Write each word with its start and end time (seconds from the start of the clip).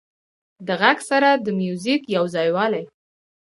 د 0.67 0.69
غږ 0.81 0.97
سره 1.09 1.29
د 1.45 1.47
موزیک 1.59 2.01
یو 2.15 2.25
ځایوالی 2.33 2.83